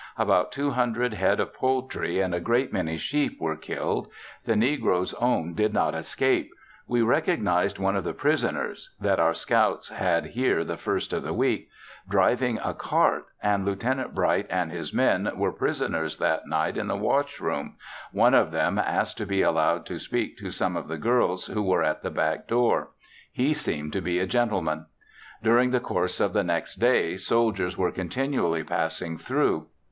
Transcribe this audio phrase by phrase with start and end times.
[0.17, 4.07] About two hundred head of poultry and a great many sheep were killed;
[4.45, 6.49] the negroes' own did not escape!
[6.87, 11.35] We recognized one of the prisoners (that our scouts had here the first of the
[11.35, 11.69] week)
[12.09, 14.15] driving a cart, and Lieut.
[14.15, 17.75] Bright and his men were prisoners that night in the wash room,
[18.11, 21.61] one of them asked to be allowed to speak to some of the girls who
[21.61, 22.89] were at the back door;
[23.31, 24.87] he seemed to be a gentleman.
[25.43, 29.67] During the course of the next day soldiers were continually passing through.